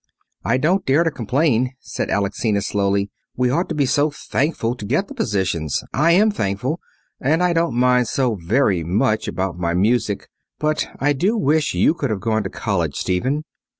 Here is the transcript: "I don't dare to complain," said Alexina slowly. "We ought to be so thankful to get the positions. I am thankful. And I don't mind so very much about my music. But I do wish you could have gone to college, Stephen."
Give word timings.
"I 0.43 0.57
don't 0.57 0.83
dare 0.83 1.03
to 1.03 1.11
complain," 1.11 1.73
said 1.79 2.09
Alexina 2.09 2.63
slowly. 2.63 3.11
"We 3.37 3.51
ought 3.51 3.69
to 3.69 3.75
be 3.75 3.85
so 3.85 4.09
thankful 4.09 4.73
to 4.77 4.83
get 4.85 5.07
the 5.07 5.13
positions. 5.13 5.83
I 5.93 6.13
am 6.13 6.31
thankful. 6.31 6.79
And 7.19 7.43
I 7.43 7.53
don't 7.53 7.75
mind 7.75 8.07
so 8.07 8.33
very 8.33 8.83
much 8.83 9.27
about 9.27 9.59
my 9.59 9.75
music. 9.75 10.27
But 10.57 10.89
I 10.99 11.13
do 11.13 11.37
wish 11.37 11.75
you 11.75 11.93
could 11.93 12.09
have 12.09 12.19
gone 12.19 12.41
to 12.41 12.49
college, 12.49 12.95
Stephen." 12.95 13.43